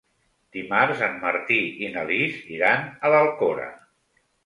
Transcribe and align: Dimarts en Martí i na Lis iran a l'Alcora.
Dimarts 0.55 1.03
en 1.09 1.19
Martí 1.27 1.59
i 1.89 1.93
na 1.99 2.07
Lis 2.15 2.43
iran 2.59 2.91
a 3.07 3.15
l'Alcora. 3.15 3.73